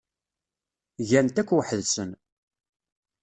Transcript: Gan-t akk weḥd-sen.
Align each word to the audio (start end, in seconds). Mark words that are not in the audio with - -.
Gan-t 1.09 1.41
akk 1.41 1.49
weḥd-sen. 1.55 2.11